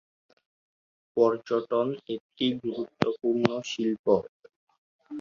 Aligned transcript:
পর্যটন 1.17 1.87
একটি 2.15 2.45
গুরুত্বপূর্ণ 2.63 3.45
শিল্প। 3.71 4.05